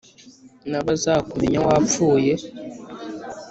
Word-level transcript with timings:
nabazakumenya 0.69 1.59
wapfuye 1.67 2.33